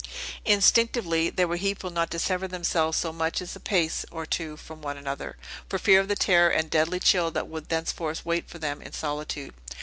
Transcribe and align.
Instinctively, 0.45 1.29
they 1.29 1.45
were 1.45 1.57
heedful 1.57 1.91
not 1.91 2.09
to 2.09 2.17
sever 2.17 2.47
themselves 2.47 2.97
so 2.97 3.13
much 3.13 3.39
as 3.39 3.55
a 3.55 3.59
pace 3.59 4.03
or 4.09 4.25
two 4.25 4.57
from 4.57 4.81
one 4.81 4.97
another, 4.97 5.37
for 5.69 5.77
fear 5.77 5.99
of 5.99 6.07
the 6.07 6.15
terror 6.15 6.49
and 6.49 6.71
deadly 6.71 6.99
chill 6.99 7.29
that 7.29 7.47
would 7.47 7.69
thenceforth 7.69 8.25
wait 8.25 8.49
for 8.49 8.57
them 8.57 8.81
in 8.81 8.93
solitude. 8.93 9.53